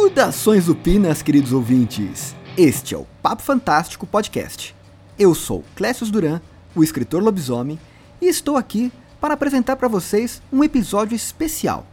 Saudações 0.00 0.68
upinas, 0.68 1.22
queridos 1.22 1.52
ouvintes! 1.52 2.34
Este 2.58 2.92
é 2.92 2.98
o 2.98 3.06
Papo 3.22 3.40
Fantástico 3.40 4.04
Podcast. 4.04 4.74
Eu 5.16 5.32
sou 5.32 5.62
Clécio 5.76 6.04
Duran, 6.06 6.40
o 6.74 6.82
escritor 6.82 7.22
lobisomem, 7.22 7.78
e 8.20 8.26
estou 8.26 8.56
aqui 8.56 8.92
para 9.20 9.34
apresentar 9.34 9.76
para 9.76 9.86
vocês 9.86 10.42
um 10.52 10.64
episódio 10.64 11.14
especial. 11.14 11.86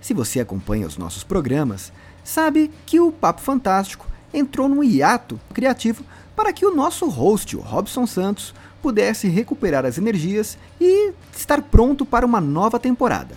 Se 0.00 0.12
você 0.12 0.40
acompanha 0.40 0.84
os 0.84 0.98
nossos 0.98 1.22
programas, 1.22 1.92
sabe 2.24 2.68
que 2.84 2.98
o 2.98 3.12
Papo 3.12 3.40
Fantástico 3.40 4.08
entrou 4.32 4.68
num 4.68 4.82
hiato 4.82 5.38
criativo 5.52 6.02
para 6.34 6.52
que 6.52 6.66
o 6.66 6.74
nosso 6.74 7.08
host, 7.08 7.56
o 7.56 7.60
Robson 7.60 8.04
Santos, 8.04 8.52
pudesse 8.82 9.28
recuperar 9.28 9.86
as 9.86 9.96
energias 9.96 10.58
e 10.80 11.12
estar 11.36 11.62
pronto 11.62 12.04
para 12.04 12.26
uma 12.26 12.40
nova 12.40 12.80
temporada. 12.80 13.36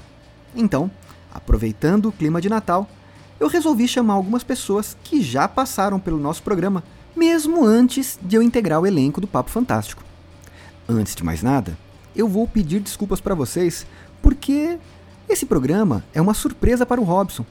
Então, 0.55 0.89
aproveitando 1.37 2.07
o 2.07 2.11
clima 2.11 2.41
de 2.41 2.49
Natal, 2.49 2.89
eu 3.39 3.47
resolvi 3.47 3.87
chamar 3.87 4.15
algumas 4.15 4.43
pessoas 4.43 4.97
que 5.03 5.21
já 5.21 5.47
passaram 5.47 5.99
pelo 5.99 6.17
nosso 6.17 6.41
programa, 6.43 6.83
mesmo 7.15 7.63
antes 7.63 8.19
de 8.21 8.35
eu 8.35 8.41
integrar 8.41 8.81
o 8.81 8.87
elenco 8.87 9.21
do 9.21 9.27
Papo 9.27 9.49
Fantástico. 9.49 10.03
Antes 10.89 11.15
de 11.15 11.23
mais 11.23 11.43
nada, 11.43 11.77
eu 12.15 12.27
vou 12.27 12.47
pedir 12.47 12.79
desculpas 12.79 13.21
para 13.21 13.35
vocês, 13.35 13.85
porque 14.21 14.77
esse 15.29 15.45
programa 15.45 16.03
é 16.13 16.21
uma 16.21 16.33
surpresa 16.33 16.85
para 16.85 16.99
o 16.99 17.03
Robson. 17.03 17.45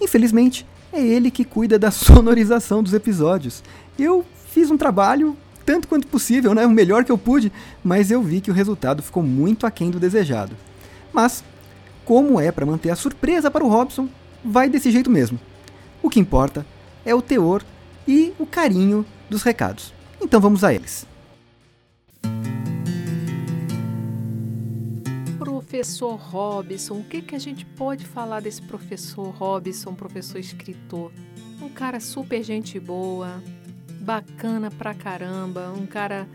Infelizmente, 0.00 0.66
é 0.92 1.00
ele 1.00 1.30
que 1.30 1.44
cuida 1.44 1.78
da 1.78 1.90
sonorização 1.92 2.82
dos 2.82 2.94
episódios. 2.94 3.62
Eu 3.98 4.24
fiz 4.50 4.70
um 4.70 4.78
trabalho 4.78 5.36
tanto 5.64 5.88
quanto 5.88 6.06
possível, 6.06 6.54
né? 6.54 6.66
o 6.66 6.70
melhor 6.70 7.04
que 7.04 7.12
eu 7.12 7.18
pude, 7.18 7.50
mas 7.82 8.10
eu 8.10 8.22
vi 8.22 8.40
que 8.40 8.50
o 8.50 8.54
resultado 8.54 9.02
ficou 9.02 9.22
muito 9.22 9.66
aquém 9.66 9.90
do 9.90 9.98
desejado. 9.98 10.54
Mas, 11.12 11.42
como 12.04 12.40
é 12.40 12.52
para 12.52 12.66
manter 12.66 12.90
a 12.90 12.96
surpresa 12.96 13.50
para 13.50 13.64
o 13.64 13.68
Robson, 13.68 14.08
vai 14.44 14.68
desse 14.68 14.90
jeito 14.90 15.10
mesmo. 15.10 15.38
O 16.02 16.10
que 16.10 16.20
importa 16.20 16.66
é 17.04 17.14
o 17.14 17.22
teor 17.22 17.62
e 18.06 18.32
o 18.38 18.46
carinho 18.46 19.04
dos 19.28 19.42
recados. 19.42 19.92
Então 20.20 20.40
vamos 20.40 20.62
a 20.62 20.72
eles. 20.72 21.06
Professor 25.38 26.14
Robson, 26.14 26.98
o 26.98 27.04
que, 27.04 27.20
que 27.20 27.34
a 27.34 27.38
gente 27.38 27.64
pode 27.64 28.06
falar 28.06 28.40
desse 28.40 28.62
professor 28.62 29.28
Robson, 29.30 29.94
professor 29.94 30.38
escritor? 30.38 31.10
Um 31.60 31.68
cara 31.68 31.98
super 32.00 32.42
gente 32.42 32.78
boa, 32.78 33.42
bacana 34.00 34.70
pra 34.70 34.94
caramba, 34.94 35.72
um 35.76 35.86
cara 35.86 36.28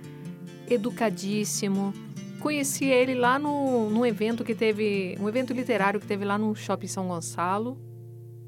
educadíssimo. 0.69 1.93
Conheci 2.39 2.85
ele 2.85 3.15
lá 3.15 3.37
no, 3.37 3.89
num 3.89 4.05
evento 4.05 4.43
que 4.43 4.55
teve, 4.55 5.17
um 5.19 5.27
evento 5.27 5.53
literário 5.53 5.99
que 5.99 6.07
teve 6.07 6.23
lá 6.23 6.37
no 6.37 6.55
Shopping 6.55 6.87
São 6.87 7.07
Gonçalo. 7.07 7.77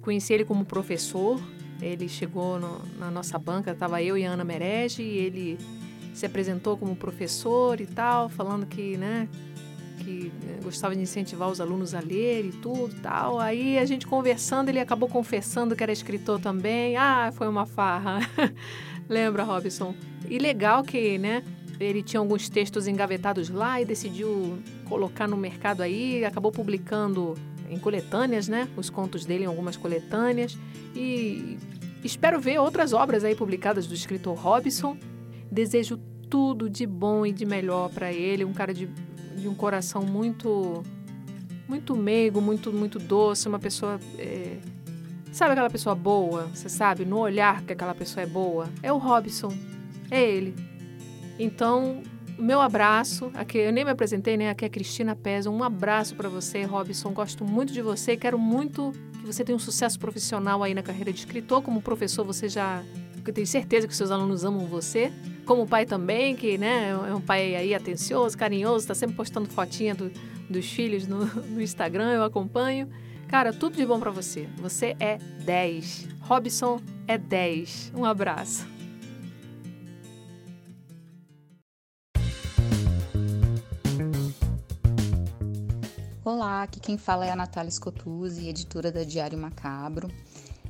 Conheci 0.02 0.34
ele 0.34 0.46
como 0.46 0.64
professor. 0.66 1.40
Ele 1.82 2.08
chegou 2.08 2.60
no, 2.60 2.82
na 2.98 3.12
nossa 3.12 3.38
banca, 3.38 3.72
estava 3.72 4.02
eu 4.02 4.18
e 4.18 4.26
a 4.26 4.32
Ana 4.32 4.44
Merege, 4.44 5.02
e 5.02 5.18
ele 5.18 5.58
se 6.14 6.26
apresentou 6.26 6.78
como 6.78 6.96
professor 6.96 7.82
e 7.82 7.86
tal, 7.86 8.30
falando 8.30 8.66
que, 8.66 8.98
né, 8.98 9.28
que 9.98 10.32
eh, 10.48 10.60
gostava 10.64 10.96
de 10.96 11.02
incentivar 11.02 11.50
os 11.50 11.60
alunos 11.60 11.94
a 11.94 12.00
ler 12.00 12.46
e 12.46 12.52
tudo 12.52 12.94
tal. 13.02 13.40
Aí 13.40 13.78
a 13.78 13.86
gente 13.86 14.06
conversando, 14.06 14.70
ele 14.70 14.80
acabou 14.80 15.10
confessando 15.10 15.76
que 15.76 15.84
era 15.84 15.92
escritor 15.92 16.40
também. 16.40 16.96
Ah, 16.98 17.32
foi 17.34 17.48
uma 17.48 17.66
farra. 17.66 18.20
Lembra, 19.10 19.44
Robson? 19.44 19.96
E 20.30 20.38
legal 20.38 20.84
que, 20.84 21.18
né, 21.18 21.44
ele 21.86 22.04
tinha 22.04 22.20
alguns 22.20 22.50
textos 22.50 22.88
engavetados 22.88 23.50
lá 23.50 23.82
e 23.82 23.86
decidiu 23.86 24.60
colocar 24.86 25.28
no 25.28 25.38
mercado 25.38 25.82
aí, 25.82 26.24
acabou 26.26 26.52
publicando 26.52 27.36
em 27.70 27.80
coletâneas, 27.80 28.48
né? 28.48 28.68
Os 28.76 28.90
contos 28.90 29.26
dele 29.26 29.46
em 29.46 29.48
algumas 29.48 29.78
coletâneas. 29.78 30.58
E 30.96 31.58
espero 32.04 32.40
ver 32.40 32.60
outras 32.60 32.92
obras 32.94 33.24
aí 33.24 33.36
publicadas 33.36 33.88
do 33.88 33.94
escritor 33.94 34.38
Robson. 34.38 34.98
Desejo 35.50 35.98
tudo 36.30 36.70
de 36.70 36.86
bom 36.86 37.26
e 37.26 37.32
de 37.32 37.46
melhor 37.46 37.90
para 37.90 38.12
ele, 38.12 38.46
um 38.46 38.54
cara 38.54 38.74
de, 38.74 38.88
de 39.36 39.48
um 39.48 39.54
coração 39.54 40.04
muito 40.04 40.84
muito 41.68 41.96
meigo, 41.96 42.42
muito 42.42 42.72
muito 42.74 43.00
doce, 43.00 43.48
uma 43.48 43.60
pessoa 43.60 43.98
é... 44.18 44.58
sabe 45.32 45.54
aquela 45.54 45.70
pessoa 45.70 45.96
boa, 45.96 46.48
você 46.54 46.68
sabe, 46.68 47.06
no 47.06 47.18
olhar 47.18 47.62
que 47.64 47.72
aquela 47.72 47.96
pessoa 47.96 48.24
é 48.24 48.26
boa, 48.26 48.68
é 48.84 48.92
o 48.92 48.98
Robson, 48.98 49.54
é 50.10 50.22
ele. 50.22 50.54
Então 51.44 52.04
meu 52.38 52.60
abraço, 52.60 53.32
aqui 53.36 53.60
eu 53.60 53.72
nem 53.72 53.86
me 53.86 53.92
apresentei, 53.92 54.36
né? 54.36 54.50
Aqui 54.50 54.66
é 54.66 54.70
Cristina 54.70 55.16
Pesa. 55.16 55.50
Um 55.50 55.64
abraço 55.64 56.16
para 56.16 56.28
você, 56.28 56.64
Robson. 56.64 57.12
Gosto 57.12 57.46
muito 57.46 57.72
de 57.72 57.82
você. 57.82 58.18
Quero 58.18 58.40
muito 58.40 58.92
que 59.20 59.26
você 59.26 59.44
tenha 59.44 59.56
um 59.56 59.60
sucesso 59.60 60.00
profissional 60.00 60.64
aí 60.64 60.74
na 60.74 60.82
carreira 60.82 61.14
de 61.14 61.20
escritor. 61.20 61.62
Como 61.62 61.82
professor, 61.82 62.26
você 62.26 62.50
já. 62.50 62.84
Eu 63.24 63.32
tenho 63.32 63.46
certeza 63.46 63.88
que 63.88 63.96
seus 63.96 64.10
alunos 64.10 64.44
amam 64.44 64.66
você. 64.66 65.14
Como 65.46 65.68
pai 65.68 65.86
também, 65.86 66.36
que 66.36 66.58
né, 66.58 66.90
é 66.90 67.14
um 67.14 67.22
pai 67.22 67.56
aí 67.56 67.76
atencioso, 67.76 68.36
carinhoso, 68.36 68.80
está 68.80 68.96
sempre 68.96 69.16
postando 69.16 69.48
fotinha 69.48 69.94
do, 69.94 70.12
dos 70.50 70.66
filhos 70.66 71.06
no, 71.06 71.26
no 71.26 71.62
Instagram, 71.62 72.14
eu 72.14 72.24
acompanho. 72.24 72.90
Cara, 73.28 73.54
tudo 73.54 73.78
de 73.78 73.86
bom 73.86 74.00
para 74.00 74.10
você. 74.10 74.48
Você 74.58 74.96
é 75.00 75.20
10. 75.46 76.08
Robson 76.22 76.82
é 77.08 77.18
10. 77.18 77.94
Um 77.96 78.06
abraço. 78.06 78.66
Olá, 86.24 86.62
aqui 86.62 86.80
quem 86.80 87.00
fala 87.00 87.26
é 87.26 87.32
a 87.32 87.36
Natália 87.36 87.72
Scotuzzi, 87.72 88.48
editora 88.48 88.92
da 88.92 89.04
Diário 89.04 89.40
Macabro. 89.40 90.08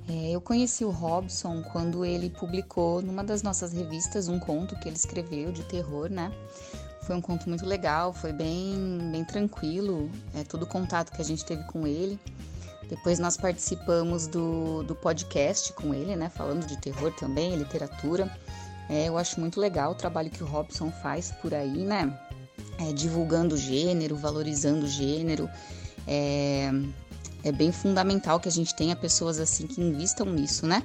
É, 0.07 0.29
eu 0.31 0.39
conheci 0.39 0.85
o 0.85 0.89
Robson 0.89 1.61
quando 1.73 2.05
ele 2.05 2.29
publicou 2.29 3.01
numa 3.01 3.21
das 3.21 3.43
nossas 3.43 3.73
revistas 3.73 4.29
um 4.29 4.39
conto 4.39 4.79
que 4.79 4.87
ele 4.87 4.95
escreveu 4.95 5.51
de 5.51 5.63
terror, 5.63 6.09
né? 6.09 6.31
Foi 7.01 7.17
um 7.17 7.21
conto 7.21 7.49
muito 7.49 7.65
legal, 7.65 8.13
foi 8.13 8.31
bem, 8.31 9.09
bem 9.11 9.25
tranquilo, 9.25 10.09
é 10.33 10.45
todo 10.45 10.63
o 10.63 10.67
contato 10.67 11.11
que 11.11 11.21
a 11.21 11.25
gente 11.25 11.43
teve 11.43 11.65
com 11.65 11.85
ele. 11.85 12.17
Depois 12.87 13.19
nós 13.19 13.35
participamos 13.35 14.27
do, 14.27 14.83
do 14.83 14.95
podcast 14.95 15.73
com 15.73 15.93
ele, 15.93 16.15
né? 16.15 16.29
Falando 16.29 16.65
de 16.65 16.77
terror 16.77 17.11
também, 17.15 17.57
literatura. 17.57 18.33
É, 18.89 19.09
eu 19.09 19.17
acho 19.17 19.37
muito 19.37 19.59
legal 19.59 19.91
o 19.91 19.95
trabalho 19.95 20.29
que 20.29 20.43
o 20.43 20.47
Robson 20.47 20.89
faz 20.89 21.29
por 21.41 21.53
aí, 21.53 21.83
né? 21.83 22.17
É, 22.79 22.91
divulgando 22.93 23.57
gênero, 23.57 24.15
valorizando 24.15 24.87
gênero. 24.87 25.49
É, 26.07 26.71
é 27.43 27.51
bem 27.51 27.71
fundamental 27.71 28.39
que 28.39 28.47
a 28.47 28.51
gente 28.51 28.75
tenha 28.75 28.95
pessoas 28.95 29.39
assim 29.39 29.65
que 29.67 29.81
investam 29.81 30.27
nisso, 30.27 30.65
né? 30.65 30.83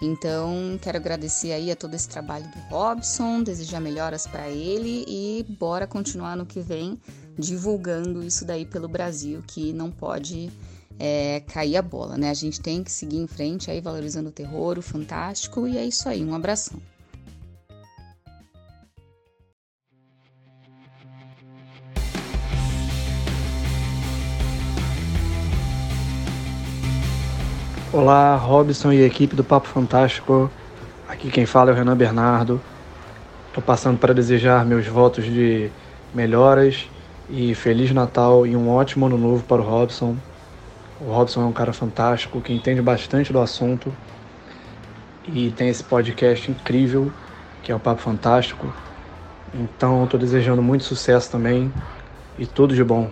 Então, 0.00 0.78
quero 0.80 0.98
agradecer 0.98 1.52
aí 1.52 1.70
a 1.70 1.76
todo 1.76 1.94
esse 1.94 2.08
trabalho 2.08 2.44
do 2.50 2.58
Robson, 2.68 3.42
desejar 3.42 3.80
melhoras 3.80 4.26
para 4.26 4.48
ele 4.48 5.04
e 5.08 5.46
bora 5.58 5.86
continuar 5.86 6.36
no 6.36 6.44
que 6.44 6.60
vem 6.60 7.00
divulgando 7.38 8.22
isso 8.22 8.44
daí 8.44 8.64
pelo 8.66 8.88
Brasil, 8.88 9.42
que 9.46 9.72
não 9.72 9.90
pode 9.90 10.50
é, 10.98 11.40
cair 11.48 11.76
a 11.76 11.82
bola, 11.82 12.16
né? 12.16 12.30
A 12.30 12.34
gente 12.34 12.60
tem 12.60 12.82
que 12.82 12.92
seguir 12.92 13.18
em 13.18 13.26
frente 13.26 13.70
aí, 13.70 13.80
valorizando 13.80 14.28
o 14.28 14.32
terror, 14.32 14.78
o 14.78 14.82
fantástico, 14.82 15.66
e 15.66 15.76
é 15.76 15.84
isso 15.84 16.08
aí. 16.08 16.24
Um 16.24 16.34
abração. 16.34 16.80
Olá, 27.96 28.36
Robson 28.36 28.92
e 28.92 29.00
equipe 29.00 29.34
do 29.34 29.42
Papo 29.42 29.68
Fantástico. 29.68 30.50
Aqui 31.08 31.30
quem 31.30 31.46
fala 31.46 31.70
é 31.70 31.72
o 31.72 31.74
Renan 31.74 31.96
Bernardo. 31.96 32.60
Estou 33.48 33.62
passando 33.62 33.96
para 33.96 34.12
desejar 34.12 34.66
meus 34.66 34.86
votos 34.86 35.24
de 35.24 35.70
melhoras 36.12 36.90
e 37.30 37.54
Feliz 37.54 37.90
Natal 37.92 38.46
e 38.46 38.54
um 38.54 38.68
ótimo 38.68 39.06
ano 39.06 39.16
novo 39.16 39.44
para 39.44 39.62
o 39.62 39.64
Robson. 39.64 40.14
O 41.00 41.10
Robson 41.10 41.40
é 41.40 41.46
um 41.46 41.52
cara 41.54 41.72
fantástico 41.72 42.38
que 42.42 42.52
entende 42.52 42.82
bastante 42.82 43.32
do 43.32 43.40
assunto 43.40 43.90
e 45.26 45.50
tem 45.52 45.70
esse 45.70 45.82
podcast 45.82 46.50
incrível 46.50 47.10
que 47.62 47.72
é 47.72 47.74
o 47.74 47.80
Papo 47.80 48.02
Fantástico. 48.02 48.70
Então, 49.54 50.04
estou 50.04 50.20
desejando 50.20 50.60
muito 50.60 50.84
sucesso 50.84 51.30
também 51.30 51.72
e 52.38 52.44
tudo 52.44 52.74
de 52.74 52.84
bom. 52.84 53.10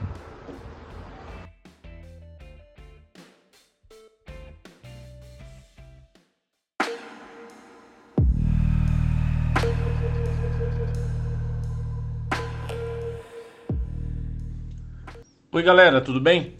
Oi 15.54 15.62
galera, 15.62 16.00
tudo 16.00 16.20
bem? 16.20 16.54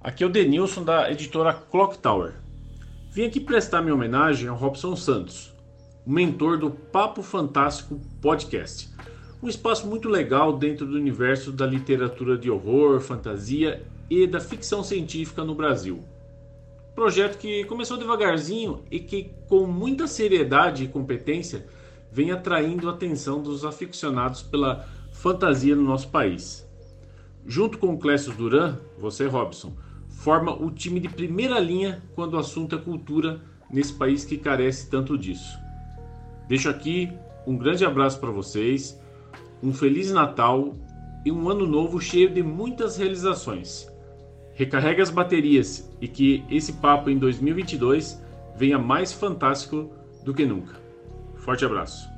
Aqui 0.00 0.24
é 0.24 0.26
o 0.26 0.28
Denilson 0.28 0.82
da 0.82 1.08
editora 1.08 1.54
Clock 1.54 1.98
Tower. 1.98 2.32
Vim 3.12 3.26
aqui 3.26 3.38
prestar 3.38 3.82
minha 3.82 3.94
homenagem 3.94 4.48
ao 4.48 4.56
Robson 4.56 4.96
Santos, 4.96 5.54
o 6.04 6.10
mentor 6.10 6.58
do 6.58 6.68
Papo 6.68 7.22
Fantástico 7.22 8.00
Podcast. 8.20 8.90
Um 9.40 9.48
espaço 9.48 9.86
muito 9.86 10.08
legal 10.08 10.58
dentro 10.58 10.84
do 10.84 10.96
universo 10.96 11.52
da 11.52 11.64
literatura 11.64 12.36
de 12.36 12.50
horror, 12.50 13.00
fantasia 13.00 13.86
e 14.10 14.26
da 14.26 14.40
ficção 14.40 14.82
científica 14.82 15.44
no 15.44 15.54
Brasil. 15.54 16.02
Projeto 16.96 17.38
que 17.38 17.62
começou 17.66 17.96
devagarzinho 17.96 18.82
e 18.90 18.98
que, 18.98 19.30
com 19.48 19.68
muita 19.68 20.08
seriedade 20.08 20.82
e 20.82 20.88
competência, 20.88 21.64
vem 22.10 22.32
atraindo 22.32 22.90
a 22.90 22.92
atenção 22.92 23.40
dos 23.40 23.64
aficionados 23.64 24.42
pela 24.42 24.84
fantasia 25.12 25.76
no 25.76 25.84
nosso 25.84 26.08
país. 26.08 26.71
Junto 27.46 27.78
com 27.78 27.94
o 27.94 27.98
Clécio 27.98 28.32
Duran, 28.32 28.78
você, 28.98 29.26
Robson, 29.26 29.72
forma 30.08 30.54
o 30.54 30.70
time 30.70 31.00
de 31.00 31.08
primeira 31.08 31.58
linha 31.58 32.02
quando 32.14 32.34
o 32.34 32.38
assunto 32.38 32.76
é 32.76 32.78
cultura 32.78 33.40
nesse 33.70 33.92
país 33.92 34.24
que 34.24 34.36
carece 34.36 34.88
tanto 34.88 35.18
disso. 35.18 35.58
Deixo 36.48 36.68
aqui 36.68 37.10
um 37.46 37.56
grande 37.56 37.84
abraço 37.84 38.20
para 38.20 38.30
vocês, 38.30 39.00
um 39.62 39.72
Feliz 39.72 40.12
Natal 40.12 40.74
e 41.24 41.32
um 41.32 41.48
ano 41.48 41.66
novo 41.66 42.00
cheio 42.00 42.28
de 42.28 42.42
muitas 42.42 42.96
realizações. 42.96 43.88
Recarregue 44.54 45.00
as 45.00 45.10
baterias 45.10 45.90
e 46.00 46.06
que 46.06 46.44
esse 46.50 46.74
papo 46.74 47.08
em 47.08 47.18
2022 47.18 48.22
venha 48.56 48.78
mais 48.78 49.12
fantástico 49.12 49.90
do 50.24 50.34
que 50.34 50.44
nunca. 50.44 50.80
Forte 51.36 51.64
abraço. 51.64 52.11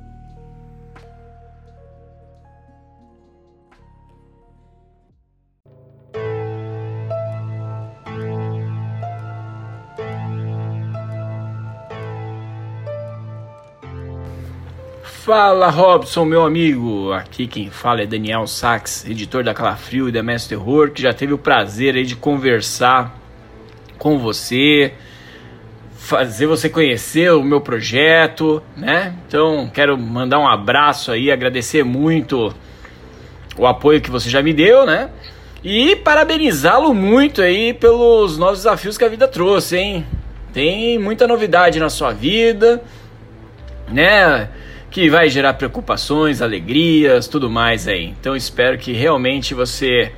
Fala 15.25 15.71
Robson, 15.71 16.23
meu 16.23 16.45
amigo. 16.45 17.11
Aqui 17.11 17.47
quem 17.47 17.71
fala 17.71 18.03
é 18.03 18.05
Daniel 18.05 18.45
Sachs, 18.45 19.03
editor 19.09 19.43
da 19.43 19.55
Calafrio 19.55 20.07
e 20.07 20.11
da 20.11 20.21
Mestre 20.21 20.55
Terror, 20.55 20.91
que 20.91 21.01
já 21.01 21.15
teve 21.15 21.33
o 21.33 21.37
prazer 21.39 21.95
aí 21.95 22.05
de 22.05 22.15
conversar 22.15 23.19
com 23.97 24.19
você, 24.19 24.93
fazer 25.97 26.45
você 26.45 26.69
conhecer 26.69 27.33
o 27.33 27.41
meu 27.41 27.59
projeto, 27.59 28.61
né? 28.77 29.15
Então, 29.27 29.67
quero 29.73 29.97
mandar 29.97 30.37
um 30.37 30.47
abraço 30.47 31.11
aí, 31.11 31.31
agradecer 31.31 31.83
muito 31.83 32.53
o 33.57 33.65
apoio 33.65 34.01
que 34.01 34.11
você 34.11 34.29
já 34.29 34.43
me 34.43 34.53
deu, 34.53 34.85
né? 34.85 35.09
E 35.63 35.95
parabenizá-lo 35.95 36.93
muito 36.93 37.41
aí 37.41 37.73
pelos 37.73 38.37
novos 38.37 38.59
desafios 38.59 38.95
que 38.95 39.03
a 39.03 39.09
vida 39.09 39.27
trouxe, 39.27 39.75
hein? 39.75 40.05
Tem 40.53 40.99
muita 40.99 41.27
novidade 41.27 41.79
na 41.79 41.89
sua 41.89 42.13
vida, 42.13 42.83
né? 43.91 44.49
Que 44.89 45.09
vai 45.09 45.29
gerar 45.29 45.53
preocupações, 45.55 46.41
alegrias, 46.41 47.27
tudo 47.27 47.49
mais 47.49 47.87
aí. 47.87 48.13
Então 48.19 48.35
espero 48.35 48.77
que 48.77 48.93
realmente 48.93 49.53
você 49.53 50.11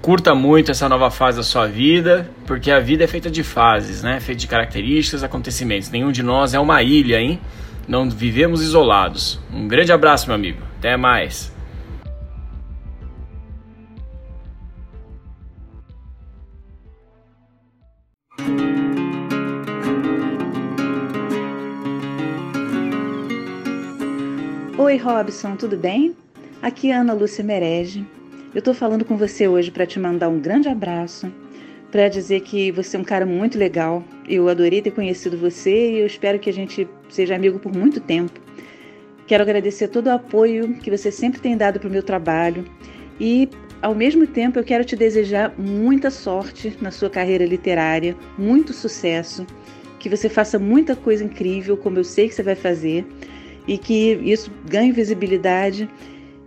curta 0.00 0.34
muito 0.34 0.70
essa 0.70 0.88
nova 0.88 1.10
fase 1.10 1.36
da 1.36 1.42
sua 1.44 1.66
vida, 1.66 2.28
porque 2.46 2.70
a 2.70 2.80
vida 2.80 3.04
é 3.04 3.06
feita 3.06 3.30
de 3.30 3.42
fases, 3.42 4.02
né? 4.02 4.18
Feita 4.20 4.40
de 4.40 4.48
características, 4.48 5.22
acontecimentos. 5.22 5.90
Nenhum 5.90 6.10
de 6.10 6.22
nós 6.22 6.54
é 6.54 6.60
uma 6.60 6.82
ilha, 6.82 7.20
hein? 7.20 7.40
Não 7.86 8.08
vivemos 8.10 8.62
isolados. 8.62 9.40
Um 9.52 9.68
grande 9.68 9.92
abraço, 9.92 10.26
meu 10.26 10.34
amigo. 10.34 10.62
Até 10.78 10.96
mais. 10.96 11.51
Oi, 24.92 24.98
Robson, 24.98 25.56
tudo 25.56 25.74
bem? 25.74 26.14
Aqui 26.60 26.90
é 26.90 26.94
Ana 26.94 27.14
Lúcia 27.14 27.42
Merege. 27.42 28.04
Eu 28.54 28.58
estou 28.58 28.74
falando 28.74 29.06
com 29.06 29.16
você 29.16 29.48
hoje 29.48 29.70
para 29.70 29.86
te 29.86 29.98
mandar 29.98 30.28
um 30.28 30.38
grande 30.38 30.68
abraço, 30.68 31.32
para 31.90 32.10
dizer 32.10 32.42
que 32.42 32.70
você 32.70 32.98
é 32.98 33.00
um 33.00 33.02
cara 33.02 33.24
muito 33.24 33.56
legal. 33.56 34.04
Eu 34.28 34.50
adorei 34.50 34.82
ter 34.82 34.90
conhecido 34.90 35.38
você 35.38 35.92
e 35.92 35.98
eu 36.00 36.06
espero 36.06 36.38
que 36.38 36.50
a 36.50 36.52
gente 36.52 36.86
seja 37.08 37.34
amigo 37.34 37.58
por 37.58 37.74
muito 37.74 38.00
tempo. 38.00 38.38
Quero 39.26 39.42
agradecer 39.42 39.88
todo 39.88 40.08
o 40.08 40.12
apoio 40.12 40.74
que 40.74 40.90
você 40.90 41.10
sempre 41.10 41.40
tem 41.40 41.56
dado 41.56 41.80
para 41.80 41.88
o 41.88 41.90
meu 41.90 42.02
trabalho 42.02 42.62
e, 43.18 43.48
ao 43.80 43.94
mesmo 43.94 44.26
tempo, 44.26 44.58
eu 44.58 44.62
quero 44.62 44.84
te 44.84 44.94
desejar 44.94 45.54
muita 45.58 46.10
sorte 46.10 46.76
na 46.82 46.90
sua 46.90 47.08
carreira 47.08 47.46
literária, 47.46 48.14
muito 48.36 48.74
sucesso, 48.74 49.46
que 49.98 50.10
você 50.10 50.28
faça 50.28 50.58
muita 50.58 50.94
coisa 50.94 51.24
incrível, 51.24 51.78
como 51.78 51.96
eu 51.96 52.04
sei 52.04 52.28
que 52.28 52.34
você 52.34 52.42
vai 52.42 52.56
fazer 52.56 53.06
e 53.66 53.78
que 53.78 54.12
isso 54.22 54.50
ganhe 54.68 54.92
visibilidade 54.92 55.88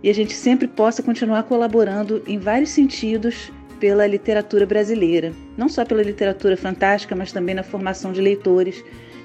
e 0.02 0.10
a 0.10 0.14
gente 0.14 0.34
sempre 0.34 0.68
possa 0.68 1.02
continuar 1.02 1.42
colaborando 1.44 2.22
em 2.26 2.38
vários 2.38 2.70
sentidos 2.70 3.50
pela 3.80 4.06
literatura 4.06 4.64
brasileira, 4.64 5.32
não 5.56 5.68
só 5.68 5.84
pela 5.84 6.02
literatura 6.02 6.56
fantástica, 6.56 7.14
mas 7.14 7.32
também 7.32 7.54
na 7.54 7.62
formação 7.62 8.12
de 8.12 8.20
leitores, 8.20 8.84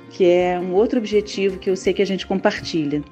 que 0.09 0.25
é 0.25 0.59
um 0.59 0.73
outro 0.73 0.99
objetivo 0.99 1.57
que 1.57 1.69
eu 1.69 1.75
sei 1.75 1.93
que 1.93 2.01
a 2.01 2.05
gente 2.05 2.27
compartilha. 2.27 3.03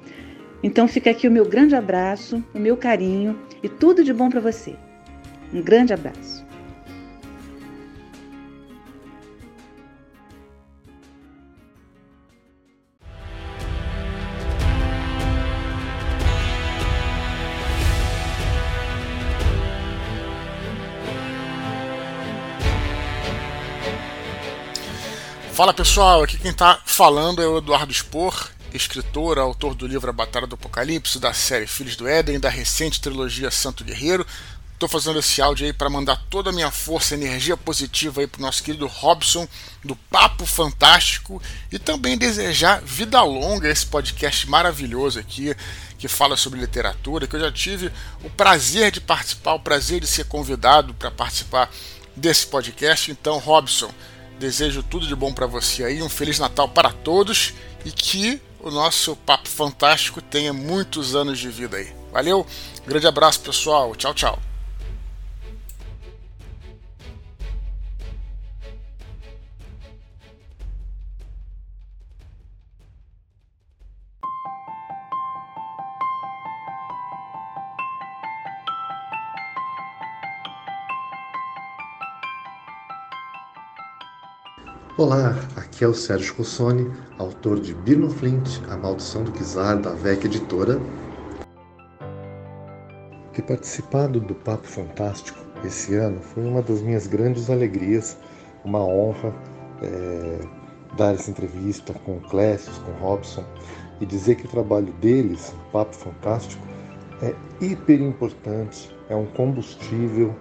Então 0.62 0.86
fica 0.86 1.10
aqui 1.10 1.26
o 1.26 1.30
meu 1.30 1.46
grande 1.46 1.74
abraço, 1.74 2.44
o 2.54 2.58
meu 2.58 2.76
carinho 2.76 3.38
e 3.62 3.68
tudo 3.68 4.04
de 4.04 4.12
bom 4.12 4.28
para 4.28 4.40
você. 4.40 4.74
Um 5.52 5.62
grande 5.62 5.92
abraço. 5.92 6.49
Fala 25.60 25.74
pessoal, 25.74 26.22
aqui 26.22 26.38
quem 26.38 26.52
está 26.52 26.80
falando 26.86 27.42
é 27.42 27.46
o 27.46 27.58
Eduardo 27.58 27.92
Spor, 27.92 28.48
escritor, 28.72 29.38
autor 29.38 29.74
do 29.74 29.86
livro 29.86 30.08
A 30.08 30.12
Batalha 30.14 30.46
do 30.46 30.54
Apocalipse, 30.54 31.18
da 31.18 31.34
série 31.34 31.66
Filhos 31.66 31.96
do 31.96 32.08
Éden, 32.08 32.40
da 32.40 32.48
recente 32.48 32.98
trilogia 32.98 33.50
Santo 33.50 33.84
Guerreiro. 33.84 34.26
Estou 34.72 34.88
fazendo 34.88 35.18
esse 35.18 35.42
áudio 35.42 35.66
aí 35.66 35.72
para 35.74 35.90
mandar 35.90 36.16
toda 36.30 36.48
a 36.48 36.52
minha 36.54 36.70
força, 36.70 37.12
energia 37.12 37.58
positiva 37.58 38.22
aí 38.22 38.26
para 38.26 38.38
o 38.38 38.42
nosso 38.42 38.62
querido 38.62 38.86
Robson, 38.86 39.46
do 39.84 39.94
Papo 39.94 40.46
Fantástico, 40.46 41.42
e 41.70 41.78
também 41.78 42.16
desejar 42.16 42.80
vida 42.80 43.20
longa 43.20 43.68
esse 43.68 43.84
podcast 43.84 44.48
maravilhoso 44.48 45.18
aqui, 45.18 45.54
que 45.98 46.08
fala 46.08 46.38
sobre 46.38 46.58
literatura, 46.58 47.26
que 47.26 47.36
eu 47.36 47.40
já 47.40 47.52
tive 47.52 47.92
o 48.24 48.30
prazer 48.30 48.90
de 48.90 49.02
participar, 49.02 49.52
o 49.52 49.60
prazer 49.60 50.00
de 50.00 50.06
ser 50.06 50.24
convidado 50.24 50.94
para 50.94 51.10
participar 51.10 51.70
desse 52.16 52.46
podcast. 52.46 53.10
Então, 53.10 53.36
Robson, 53.36 53.92
Desejo 54.40 54.82
tudo 54.82 55.06
de 55.06 55.14
bom 55.14 55.34
para 55.34 55.46
você 55.46 55.84
aí, 55.84 56.00
um 56.00 56.08
feliz 56.08 56.38
Natal 56.38 56.66
para 56.66 56.90
todos 56.90 57.52
e 57.84 57.92
que 57.92 58.40
o 58.58 58.70
nosso 58.70 59.14
papo 59.14 59.46
fantástico 59.46 60.22
tenha 60.22 60.50
muitos 60.50 61.14
anos 61.14 61.38
de 61.38 61.50
vida 61.50 61.76
aí. 61.76 61.94
Valeu, 62.10 62.46
grande 62.86 63.06
abraço 63.06 63.40
pessoal, 63.40 63.94
tchau, 63.94 64.14
tchau. 64.14 64.49
Olá, 85.00 85.34
aqui 85.56 85.82
é 85.82 85.88
o 85.88 85.94
Sérgio 85.94 86.34
Rossoni, 86.36 86.86
autor 87.16 87.58
de 87.58 87.72
Birno 87.72 88.10
Flint, 88.10 88.60
A 88.68 88.76
Maldição 88.76 89.24
do 89.24 89.32
Kizar, 89.32 89.80
da 89.80 89.92
VEC 89.92 90.26
Editora. 90.26 90.78
Ter 93.32 93.40
participado 93.40 94.20
do 94.20 94.34
Papo 94.34 94.66
Fantástico 94.66 95.38
esse 95.64 95.94
ano 95.94 96.20
foi 96.20 96.44
uma 96.44 96.60
das 96.60 96.82
minhas 96.82 97.06
grandes 97.06 97.48
alegrias, 97.48 98.18
uma 98.62 98.84
honra 98.84 99.34
é, 99.80 100.40
dar 100.98 101.14
essa 101.14 101.30
entrevista 101.30 101.94
com 102.04 102.18
o 102.18 102.20
Clécio, 102.20 102.70
com 102.82 102.90
o 102.90 102.96
Robson 102.96 103.44
e 104.02 104.04
dizer 104.04 104.34
que 104.34 104.44
o 104.44 104.50
trabalho 104.50 104.92
deles, 105.00 105.54
Papo 105.72 105.96
Fantástico, 105.96 106.62
é 107.22 107.34
hiper 107.58 108.02
importante, 108.02 108.94
é 109.08 109.16
um 109.16 109.24
combustível 109.24 110.36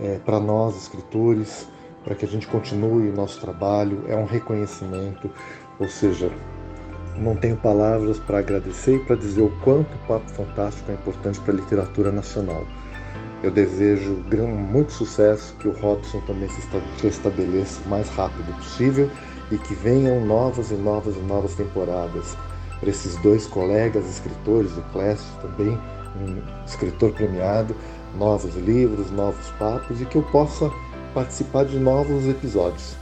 é, 0.00 0.20
para 0.20 0.38
nós 0.38 0.76
escritores, 0.76 1.66
para 2.04 2.14
que 2.14 2.24
a 2.24 2.28
gente 2.28 2.46
continue 2.46 3.08
o 3.08 3.14
nosso 3.14 3.40
trabalho, 3.40 4.04
é 4.06 4.14
um 4.14 4.26
reconhecimento, 4.26 5.30
ou 5.78 5.88
seja, 5.88 6.30
não 7.16 7.34
tenho 7.34 7.56
palavras 7.56 8.18
para 8.18 8.38
agradecer 8.38 8.96
e 8.96 8.98
para 8.98 9.16
dizer 9.16 9.42
o 9.42 9.50
quanto 9.62 9.94
o 9.94 10.06
Papo 10.06 10.28
Fantástico 10.30 10.90
é 10.90 10.94
importante 10.94 11.40
para 11.40 11.52
a 11.52 11.56
literatura 11.56 12.12
nacional. 12.12 12.64
Eu 13.42 13.50
desejo 13.50 14.24
muito 14.46 14.92
sucesso, 14.92 15.54
que 15.58 15.68
o 15.68 15.72
Robson 15.72 16.20
também 16.20 16.48
se 16.48 17.06
estabeleça 17.06 17.80
o 17.84 17.88
mais 17.88 18.08
rápido 18.10 18.54
possível 18.56 19.10
e 19.50 19.58
que 19.58 19.74
venham 19.74 20.24
novas 20.24 20.70
e 20.70 20.74
novas 20.74 21.14
e 21.16 21.20
novas 21.20 21.54
temporadas 21.54 22.36
para 22.80 22.90
esses 22.90 23.16
dois 23.18 23.46
colegas 23.46 24.06
escritores, 24.08 24.76
o 24.76 24.82
Clécio 24.92 25.26
também, 25.40 25.78
um 26.16 26.64
escritor 26.64 27.12
premiado, 27.12 27.76
novos 28.16 28.54
livros, 28.56 29.10
novos 29.10 29.48
papos 29.58 30.00
e 30.00 30.06
que 30.06 30.16
eu 30.16 30.22
possa 30.22 30.70
participar 31.14 31.64
de 31.64 31.78
novos 31.78 32.26
episódios. 32.28 32.96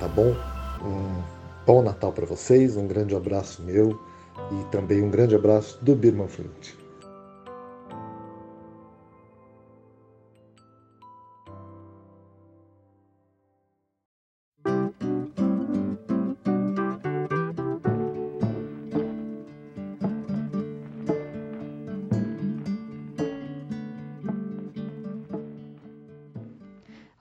Tá 0.00 0.08
bom? 0.08 0.34
Um 0.82 1.22
bom 1.66 1.82
Natal 1.82 2.12
para 2.12 2.26
vocês, 2.26 2.76
um 2.76 2.86
grande 2.86 3.14
abraço 3.14 3.62
meu 3.62 4.00
e 4.50 4.64
também 4.70 5.02
um 5.02 5.10
grande 5.10 5.36
abraço 5.36 5.78
do 5.82 5.94
Birman 5.94 6.26
Flint. 6.26 6.83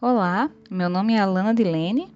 Olá, 0.06 0.52
meu 0.70 0.90
nome 0.90 1.14
é 1.14 1.20
Alana 1.20 1.54
Dilene. 1.54 2.14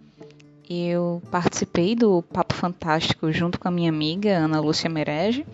Eu 0.70 1.22
participei 1.32 1.96
do 1.96 2.22
Papo 2.22 2.54
Fantástico 2.54 3.32
junto 3.32 3.58
com 3.58 3.70
a 3.70 3.72
minha 3.72 3.90
amiga 3.90 4.38
Ana 4.38 4.60
Lúcia 4.60 4.90
Merege, 4.90 5.48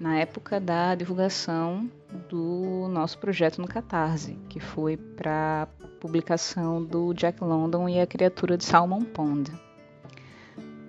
na 0.00 0.16
época 0.18 0.58
da 0.58 0.94
divulgação 0.94 1.86
do 2.30 2.88
nosso 2.90 3.18
projeto 3.18 3.60
no 3.60 3.68
Catarse, 3.68 4.32
que 4.48 4.58
foi 4.58 4.96
para 4.96 5.68
publicação 6.00 6.82
do 6.82 7.12
Jack 7.12 7.44
London 7.44 7.86
e 7.86 8.00
a 8.00 8.06
criatura 8.06 8.56
de 8.56 8.64
Salmon 8.64 9.02
Pond. 9.02 9.52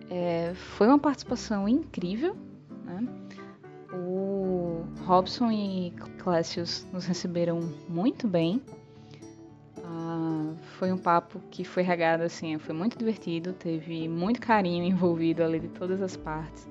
É, 0.10 0.54
foi 0.56 0.88
uma 0.88 0.98
participação 0.98 1.68
incrível. 1.68 2.38
Né? 2.86 3.06
O 3.92 4.86
Robson 5.06 5.52
e 5.52 5.94
Clécius 6.20 6.88
nos 6.94 7.04
receberam 7.06 7.60
muito 7.90 8.30
bem 8.30 8.62
foi 10.76 10.92
um 10.92 10.98
papo 10.98 11.42
que 11.50 11.64
foi 11.64 11.84
regado 11.84 12.24
assim, 12.24 12.58
foi 12.58 12.76
muito 12.76 12.98
divertido, 12.98 13.54
teve 13.54 14.08
muito 14.08 14.42
carinho 14.42 14.84
envolvido 14.86 15.44
ali 15.44 15.60
de 15.60 15.70
todas 15.70 16.02
as 16.02 16.16
partes. 16.16 16.68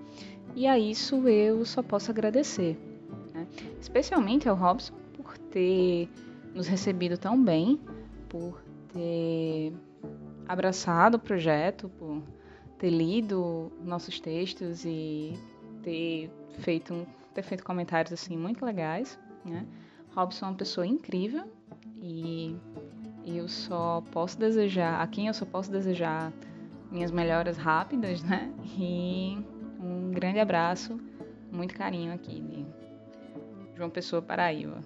E 0.54 0.66
a 0.66 0.78
isso 0.78 1.26
eu 1.28 1.64
só 1.64 1.82
posso 1.82 2.10
agradecer, 2.10 2.78
né? 3.32 3.46
especialmente 3.80 4.48
ao 4.48 4.54
Robson 4.54 4.94
por 5.16 5.36
ter 5.36 6.08
nos 6.54 6.68
recebido 6.68 7.18
tão 7.18 7.42
bem, 7.42 7.80
por 8.28 8.62
ter 8.92 9.72
abraçado 10.46 11.16
o 11.16 11.18
projeto, 11.18 11.88
por 11.98 12.22
ter 12.78 12.90
lido 12.90 13.72
nossos 13.82 14.20
textos 14.20 14.84
e 14.84 15.36
ter 15.82 16.30
feito, 16.60 17.06
ter 17.34 17.42
feito 17.42 17.64
comentários 17.64 18.12
assim 18.12 18.36
muito 18.36 18.64
legais. 18.64 19.18
Né? 19.44 19.66
Robson 20.14 20.46
é 20.46 20.48
uma 20.50 20.56
pessoa 20.56 20.86
incrível 20.86 21.44
e 22.00 22.54
eu 23.26 23.48
só 23.48 24.02
posso 24.12 24.38
desejar, 24.38 25.00
a 25.00 25.06
quem 25.06 25.28
eu 25.28 25.34
só 25.34 25.46
posso 25.46 25.70
desejar 25.70 26.32
minhas 26.90 27.10
melhoras 27.10 27.56
rápidas, 27.56 28.22
né? 28.22 28.52
E 28.78 29.38
um 29.80 30.10
grande 30.12 30.38
abraço, 30.38 31.00
muito 31.50 31.74
carinho 31.74 32.12
aqui 32.12 32.40
de 32.40 32.66
João 33.76 33.88
Pessoa, 33.88 34.20
Paraíba. 34.20 34.82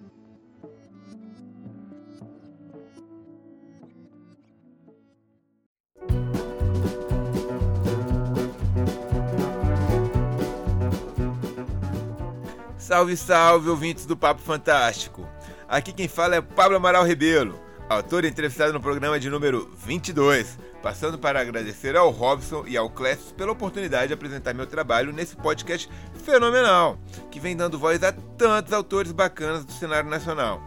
Salve, 12.78 13.16
salve, 13.18 13.68
ouvintes 13.68 14.06
do 14.06 14.16
Papo 14.16 14.40
Fantástico. 14.40 15.28
Aqui 15.68 15.92
quem 15.92 16.08
fala 16.08 16.36
é 16.36 16.40
Pablo 16.40 16.76
Amaral 16.78 17.04
Rebelo 17.04 17.67
autor 17.88 18.26
entrevistado 18.26 18.72
no 18.72 18.80
programa 18.80 19.18
de 19.18 19.30
número 19.30 19.70
22, 19.78 20.58
passando 20.82 21.18
para 21.18 21.40
agradecer 21.40 21.96
ao 21.96 22.10
Robson 22.10 22.64
e 22.66 22.76
ao 22.76 22.90
Clécio 22.90 23.34
pela 23.34 23.52
oportunidade 23.52 24.08
de 24.08 24.14
apresentar 24.14 24.52
meu 24.52 24.66
trabalho 24.66 25.10
nesse 25.10 25.34
podcast 25.34 25.88
fenomenal, 26.22 26.98
que 27.30 27.40
vem 27.40 27.56
dando 27.56 27.78
voz 27.78 28.02
a 28.02 28.12
tantos 28.12 28.74
autores 28.74 29.10
bacanas 29.10 29.64
do 29.64 29.72
cenário 29.72 30.10
nacional. 30.10 30.62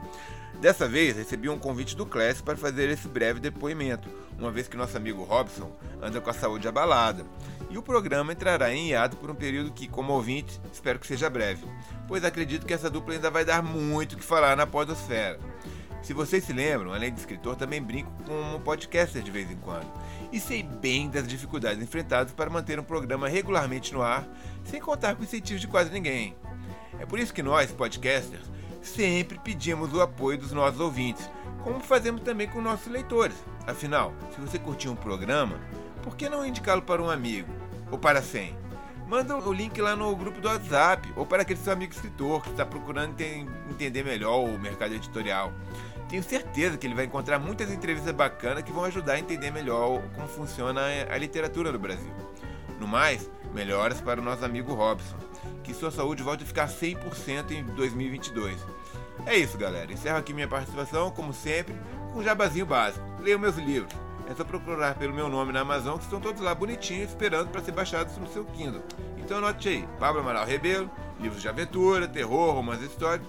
Dessa 0.60 0.88
vez, 0.88 1.16
recebi 1.16 1.48
um 1.48 1.60
convite 1.60 1.96
do 1.96 2.08
Clécio 2.08 2.44
para 2.44 2.58
fazer 2.58 2.90
esse 2.90 3.08
breve 3.08 3.40
depoimento, 3.40 4.10
uma 4.40 4.52
vez 4.52 4.68
que 4.68 4.78
nosso 4.78 4.98
amigo 4.98 5.24
Robson 5.24 5.72
anda 6.02 6.20
com 6.20 6.30
a 6.30 6.34
saúde 6.34 6.68
abalada. 6.68 7.24
E 7.70 7.78
o 7.78 7.84
programa 7.84 8.34
entrará 8.34 8.74
em 8.74 8.90
hiato 8.90 9.16
por 9.18 9.30
um 9.30 9.36
período 9.36 9.72
que, 9.72 9.88
como 9.88 10.14
ouvinte, 10.14 10.60
espero 10.74 11.00
que 11.00 11.08
seja 11.08 11.30
breve, 11.30 11.66
pois 12.08 12.26
acredito 12.26 12.66
que 12.66 12.74
essa 12.74 12.90
dupla 12.90 13.14
ainda 13.14 13.30
vai 13.30 13.46
dar 13.46 13.62
muito 13.62 14.14
o 14.14 14.18
que 14.18 14.24
falar 14.24 14.58
na 14.58 14.66
podosfera. 14.68 15.40
Se 16.02 16.14
vocês 16.14 16.44
se 16.44 16.52
lembram, 16.52 16.94
além 16.94 17.14
de 17.14 17.20
escritor, 17.20 17.56
também 17.56 17.82
brinco 17.82 18.12
como 18.26 18.60
podcaster 18.62 19.22
de 19.22 19.30
vez 19.30 19.50
em 19.52 19.58
quando. 19.58 19.86
E 20.32 20.40
sei 20.40 20.64
bem 20.64 21.10
das 21.10 21.28
dificuldades 21.28 21.82
enfrentadas 21.82 22.34
para 22.34 22.50
manter 22.50 22.80
um 22.80 22.84
programa 22.84 23.28
regularmente 23.30 23.94
no 23.94 24.02
ar, 24.02 24.28
sem 24.64 24.82
contar 24.82 25.16
com 25.16 25.24
incentivos 25.24 25.62
de 25.62 25.68
quase 25.68 25.92
ninguém. 25.92 26.36
É 27.00 27.06
por 27.06 27.20
isso 27.20 27.34
que 27.34 27.44
nós, 27.44 27.72
podcasters, 27.72 28.44
sempre 28.82 29.40
pedimos 29.40 29.94
o 29.94 30.02
apoio 30.02 30.40
dos 30.40 30.52
nossos 30.52 30.80
ouvintes, 30.80 31.30
como 31.64 31.80
fazemos 31.80 32.22
também 32.22 32.48
com 32.48 32.62
nossos 32.62 32.92
leitores. 32.92 33.36
Afinal, 33.68 34.14
se 34.34 34.42
você 34.42 34.58
curtiu 34.58 34.92
um 34.92 34.96
programa, 34.96 35.60
por 36.02 36.16
que 36.16 36.28
não 36.28 36.46
indicá-lo 36.46 36.82
para 36.82 37.02
um 37.02 37.10
amigo? 37.10 37.50
Ou 37.92 37.98
para 37.98 38.22
100? 38.22 38.60
Manda 39.08 39.36
o 39.36 39.52
link 39.52 39.80
lá 39.82 39.94
no 39.96 40.16
grupo 40.16 40.40
do 40.40 40.48
WhatsApp, 40.48 41.12
ou 41.18 41.26
para 41.26 41.42
aquele 41.42 41.60
seu 41.60 41.74
amigo 41.74 41.92
escritor 41.92 42.42
que 42.42 42.50
está 42.50 42.66
procurando 42.66 43.20
entender 43.70 44.04
melhor 44.04 44.40
o 44.40 44.58
mercado 44.58 44.94
editorial. 44.94 45.54
Tenho 46.12 46.24
certeza 46.24 46.78
que 46.78 46.86
ele 46.86 46.94
vai 46.94 47.06
encontrar 47.06 47.40
muitas 47.40 47.72
entrevistas 47.72 48.14
bacanas 48.14 48.64
que 48.64 48.72
vão 48.74 48.84
ajudar 48.84 49.14
a 49.14 49.20
entender 49.20 49.50
melhor 49.50 50.02
como 50.14 50.28
funciona 50.28 50.82
a 51.10 51.18
literatura 51.18 51.72
no 51.72 51.80
Brasil. 51.80 52.12
No 52.78 52.86
mais, 52.86 53.32
melhoras 53.54 54.02
para 54.02 54.20
o 54.20 54.24
nosso 54.24 54.44
amigo 54.44 54.74
Robson, 54.74 55.16
que 55.64 55.74
sua 55.74 55.90
saúde 55.90 56.22
volte 56.22 56.44
a 56.44 56.46
ficar 56.46 56.68
100% 56.68 57.52
em 57.52 57.64
2022. 57.64 58.58
É 59.26 59.38
isso, 59.38 59.58
galera. 59.58 59.90
Encerro 59.90 60.18
aqui 60.18 60.34
minha 60.34 60.50
participação, 60.50 61.12
como 61.12 61.32
sempre, 61.32 61.74
com 62.12 62.20
um 62.20 62.24
jabazinho 62.24 62.66
básico. 62.66 63.06
Leia 63.22 63.38
meus 63.38 63.56
livros. 63.56 63.96
É 64.30 64.36
só 64.36 64.44
procurar 64.44 64.96
pelo 64.96 65.14
meu 65.14 65.30
nome 65.30 65.54
na 65.54 65.62
Amazon, 65.62 65.98
que 65.98 66.04
estão 66.04 66.20
todos 66.20 66.42
lá 66.42 66.54
bonitinhos, 66.54 67.12
esperando 67.12 67.52
para 67.52 67.62
ser 67.62 67.72
baixados 67.72 68.18
no 68.18 68.28
seu 68.28 68.44
Kindle. 68.44 68.84
Então 69.18 69.38
anote 69.38 69.70
aí, 69.70 69.88
Pablo 69.98 70.20
Amaral 70.20 70.46
Rebelo, 70.46 70.92
livros 71.22 71.42
de 71.42 71.48
aventura, 71.48 72.06
terror, 72.06 72.54
romance 72.54 72.84
histórico, 72.84 73.26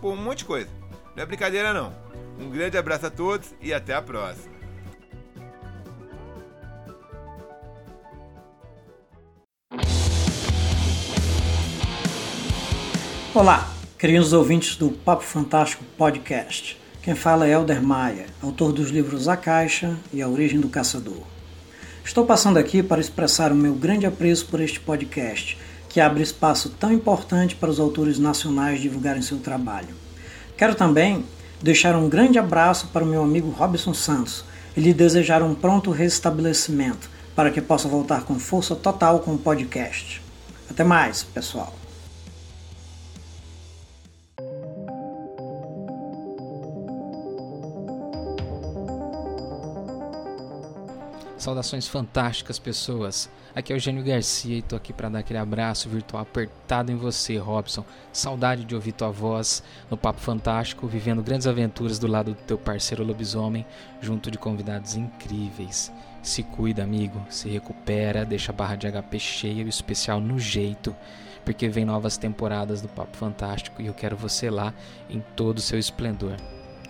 pô, 0.00 0.12
um 0.12 0.16
monte 0.16 0.38
de 0.38 0.44
coisa. 0.46 0.81
Não 1.14 1.22
é 1.22 1.26
brincadeira 1.26 1.74
não. 1.74 1.92
Um 2.38 2.48
grande 2.48 2.78
abraço 2.78 3.06
a 3.06 3.10
todos 3.10 3.54
e 3.60 3.72
até 3.72 3.94
a 3.94 4.00
próxima. 4.00 4.50
Olá, 13.34 13.70
queridos 13.98 14.32
ouvintes 14.32 14.76
do 14.76 14.90
Papo 14.90 15.22
Fantástico 15.22 15.84
Podcast. 15.98 16.80
Quem 17.02 17.14
fala 17.14 17.46
é 17.46 17.52
Elder 17.52 17.82
Maia, 17.82 18.26
autor 18.42 18.72
dos 18.72 18.90
livros 18.90 19.28
A 19.28 19.36
Caixa 19.36 19.96
e 20.12 20.22
A 20.22 20.28
Origem 20.28 20.60
do 20.60 20.68
Caçador. 20.68 21.22
Estou 22.02 22.24
passando 22.24 22.58
aqui 22.58 22.82
para 22.82 23.00
expressar 23.00 23.52
o 23.52 23.56
meu 23.56 23.74
grande 23.74 24.06
apreço 24.06 24.46
por 24.46 24.60
este 24.60 24.80
podcast, 24.80 25.58
que 25.88 26.00
abre 26.00 26.22
espaço 26.22 26.70
tão 26.70 26.90
importante 26.90 27.54
para 27.54 27.70
os 27.70 27.78
autores 27.78 28.18
nacionais 28.18 28.80
divulgarem 28.80 29.20
seu 29.20 29.38
trabalho. 29.38 29.94
Quero 30.56 30.74
também 30.74 31.24
deixar 31.60 31.96
um 31.96 32.08
grande 32.08 32.38
abraço 32.38 32.88
para 32.88 33.04
o 33.04 33.06
meu 33.06 33.22
amigo 33.22 33.50
Robson 33.50 33.94
Santos 33.94 34.44
e 34.76 34.80
lhe 34.80 34.94
desejar 34.94 35.42
um 35.42 35.54
pronto 35.54 35.90
restabelecimento 35.90 37.10
para 37.34 37.50
que 37.50 37.60
possa 37.60 37.88
voltar 37.88 38.24
com 38.24 38.38
força 38.38 38.74
total 38.74 39.20
com 39.20 39.34
o 39.34 39.38
podcast. 39.38 40.22
Até 40.68 40.84
mais, 40.84 41.22
pessoal! 41.22 41.74
Saudações 51.42 51.88
fantásticas, 51.88 52.58
pessoas. 52.60 53.28
Aqui 53.54 53.70
é 53.70 53.74
o 53.74 53.76
Eugênio 53.76 54.02
Garcia 54.02 54.56
e 54.56 54.58
estou 54.60 54.78
aqui 54.78 54.94
para 54.94 55.10
dar 55.10 55.18
aquele 55.18 55.38
abraço 55.38 55.86
virtual 55.86 56.22
apertado 56.22 56.90
em 56.90 56.96
você, 56.96 57.36
Robson. 57.36 57.84
Saudade 58.10 58.64
de 58.64 58.74
ouvir 58.74 58.92
tua 58.92 59.10
voz 59.10 59.62
no 59.90 59.96
Papo 59.96 60.20
Fantástico, 60.20 60.86
vivendo 60.86 61.22
grandes 61.22 61.46
aventuras 61.46 61.98
do 61.98 62.06
lado 62.06 62.32
do 62.32 62.42
teu 62.44 62.56
parceiro 62.56 63.04
lobisomem, 63.04 63.66
junto 64.00 64.30
de 64.30 64.38
convidados 64.38 64.96
incríveis. 64.96 65.92
Se 66.22 66.42
cuida, 66.42 66.82
amigo, 66.82 67.20
se 67.28 67.50
recupera, 67.50 68.24
deixa 68.24 68.52
a 68.52 68.54
barra 68.54 68.74
de 68.74 68.90
HP 68.90 69.18
cheia 69.18 69.60
e 69.60 69.64
o 69.64 69.68
especial 69.68 70.18
no 70.18 70.38
jeito, 70.38 70.96
porque 71.44 71.68
vem 71.68 71.84
novas 71.84 72.16
temporadas 72.16 72.80
do 72.80 72.88
Papo 72.88 73.18
Fantástico 73.18 73.82
e 73.82 73.86
eu 73.86 73.92
quero 73.92 74.16
você 74.16 74.48
lá 74.48 74.72
em 75.10 75.22
todo 75.36 75.58
o 75.58 75.62
seu 75.62 75.78
esplendor. 75.78 76.36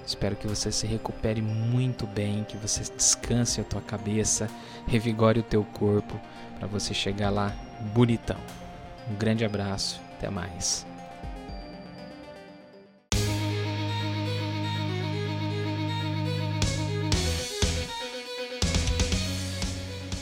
Espero 0.07 0.37
que 0.37 0.47
você 0.47 0.73
se 0.73 0.87
recupere 0.87 1.41
muito 1.41 2.07
bem, 2.07 2.45
que 2.45 2.57
você 2.57 2.83
descanse 2.95 3.61
a 3.61 3.65
tua 3.65 3.81
cabeça, 3.81 4.49
revigore 4.87 5.41
o 5.41 5.43
teu 5.43 5.65
corpo 5.65 6.21
para 6.59 6.67
você 6.67 6.93
chegar 6.93 7.31
lá 7.31 7.55
bonitão. 7.95 8.39
Um 9.11 9.17
grande 9.17 9.45
abraço, 9.45 10.01
até 10.17 10.31
mais. 10.31 10.87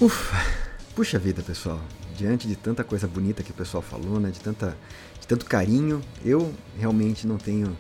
Ufa, 0.01 0.61
Puxa 1.01 1.19
vida, 1.19 1.41
pessoal. 1.41 1.81
Diante 2.15 2.47
de 2.47 2.57
tanta 2.57 2.85
coisa 2.85 3.09
bonita 3.09 3.43
que 3.43 3.53
o 3.53 3.55
pessoal 3.55 3.83
falou, 3.83 4.21
né? 4.21 4.31
De, 4.31 4.39
tanta, 4.41 4.77
de 5.19 5.27
tanto 5.27 5.47
carinho, 5.47 6.03
eu 6.23 6.53
realmente 6.79 7.27
não 7.27 7.39
tenho 7.39 7.75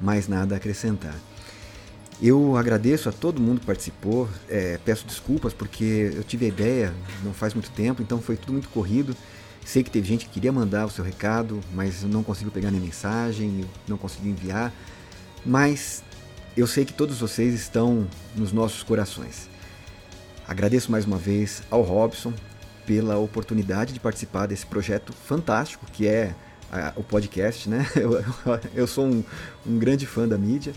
mais 0.00 0.26
nada 0.26 0.54
a 0.54 0.56
acrescentar. 0.56 1.14
Eu 2.22 2.56
agradeço 2.56 3.08
a 3.08 3.12
todo 3.12 3.40
mundo 3.40 3.58
que 3.58 3.66
participou, 3.66 4.28
é, 4.48 4.78
peço 4.84 5.04
desculpas 5.04 5.52
porque 5.52 6.12
eu 6.14 6.22
tive 6.22 6.44
a 6.44 6.48
ideia 6.48 6.94
não 7.24 7.34
faz 7.34 7.52
muito 7.52 7.68
tempo, 7.72 8.00
então 8.00 8.22
foi 8.22 8.36
tudo 8.36 8.52
muito 8.52 8.68
corrido. 8.68 9.16
Sei 9.64 9.82
que 9.82 9.90
teve 9.90 10.06
gente 10.06 10.26
que 10.26 10.32
queria 10.32 10.52
mandar 10.52 10.86
o 10.86 10.90
seu 10.90 11.04
recado, 11.04 11.60
mas 11.74 12.04
não 12.04 12.22
conseguiu 12.22 12.52
pegar 12.52 12.70
minha 12.70 12.82
mensagem, 12.82 13.64
não 13.88 13.98
conseguiu 13.98 14.30
enviar. 14.30 14.72
Mas 15.44 16.04
eu 16.56 16.64
sei 16.64 16.84
que 16.84 16.92
todos 16.92 17.18
vocês 17.18 17.54
estão 17.54 18.06
nos 18.36 18.52
nossos 18.52 18.84
corações. 18.84 19.48
Agradeço 20.46 20.92
mais 20.92 21.04
uma 21.04 21.18
vez 21.18 21.64
ao 21.68 21.82
Robson 21.82 22.32
pela 22.86 23.18
oportunidade 23.18 23.92
de 23.92 23.98
participar 23.98 24.46
desse 24.46 24.66
projeto 24.66 25.12
fantástico 25.12 25.86
que 25.92 26.06
é 26.06 26.36
a, 26.70 26.92
o 26.94 27.02
podcast, 27.02 27.68
né? 27.68 27.84
Eu, 27.96 28.24
eu 28.74 28.86
sou 28.86 29.06
um, 29.06 29.24
um 29.66 29.76
grande 29.76 30.06
fã 30.06 30.28
da 30.28 30.38
mídia. 30.38 30.72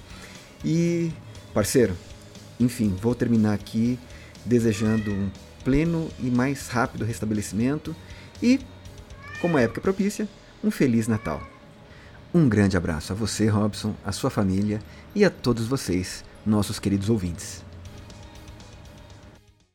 E, 0.64 1.12
parceiro, 1.56 1.96
enfim, 2.60 2.94
vou 3.02 3.16
terminar 3.16 3.54
aqui 3.54 3.98
desejando 4.44 5.10
um 5.10 5.32
pleno 5.64 6.10
e 6.20 6.30
mais 6.30 6.68
rápido 6.68 7.06
restabelecimento 7.06 7.96
e, 8.44 8.60
como 9.40 9.58
época 9.58 9.80
propícia, 9.80 10.28
um 10.62 10.70
Feliz 10.70 11.08
Natal. 11.08 11.42
Um 12.34 12.50
grande 12.50 12.76
abraço 12.76 13.14
a 13.14 13.16
você, 13.16 13.48
Robson, 13.48 13.96
a 14.06 14.12
sua 14.12 14.30
família 14.30 14.82
e 15.16 15.24
a 15.24 15.30
todos 15.30 15.66
vocês, 15.66 16.26
nossos 16.46 16.78
queridos 16.78 17.10
ouvintes. 17.10 17.64